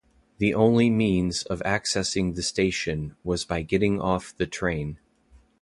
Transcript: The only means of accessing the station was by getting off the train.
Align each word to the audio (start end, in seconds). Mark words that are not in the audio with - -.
The 0.39 0.55
only 0.55 0.89
means 0.89 1.43
of 1.43 1.59
accessing 1.59 2.33
the 2.33 2.41
station 2.41 3.15
was 3.23 3.45
by 3.45 3.61
getting 3.61 4.01
off 4.01 4.35
the 4.35 4.47
train. 4.47 4.97